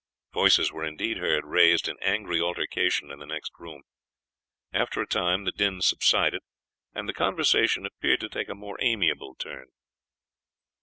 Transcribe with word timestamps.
Voices 0.33 0.71
were 0.71 0.83
indeed 0.83 1.17
heard 1.17 1.45
raised 1.45 1.87
in 1.87 1.95
angry 2.01 2.41
altercation 2.41 3.11
in 3.11 3.19
the 3.19 3.25
next 3.27 3.51
room. 3.59 3.83
After 4.73 4.99
a 4.99 5.05
time 5.05 5.43
the 5.45 5.51
din 5.51 5.79
subsided 5.79 6.41
and 6.95 7.07
the 7.07 7.13
conversation 7.13 7.85
appeared 7.85 8.21
to 8.21 8.29
take 8.29 8.49
a 8.49 8.55
more 8.55 8.79
amiable 8.81 9.35
turn. 9.35 9.67